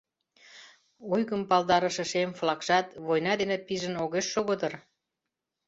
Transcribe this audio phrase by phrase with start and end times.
[1.13, 4.73] Ойгым палдарыше шем флагшат война дене пижын огеш шого дыр.